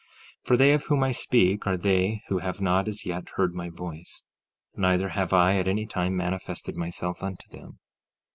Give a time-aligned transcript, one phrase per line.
[0.45, 3.53] 16:2 For they of whom I speak are they who have not as yet heard
[3.53, 4.23] my voice;
[4.75, 7.77] neither have I at any time manifested myself unto them.